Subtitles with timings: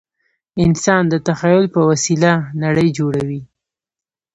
[0.65, 2.31] انسان د تخیل په وسیله
[2.63, 3.41] نړۍ جوړوي.